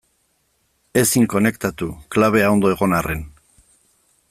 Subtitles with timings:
[1.01, 3.23] Ezin konektatu, klabea ondo egon arren.